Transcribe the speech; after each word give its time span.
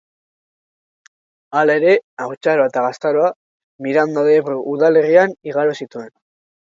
Halere, 1.59 1.91
haurtzaroa 2.25 2.67
eta 2.71 2.85
gaztaroa 2.85 3.29
Miranda 3.89 4.25
de 4.29 4.35
Ebro 4.43 4.57
udalerrian 4.73 5.37
igaro 5.53 5.77
zituen. 5.85 6.11